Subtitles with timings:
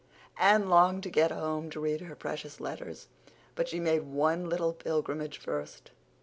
[0.39, 3.07] Anne longed to get home to read her precious letters;
[3.53, 5.91] but she made one little pilgrimage first.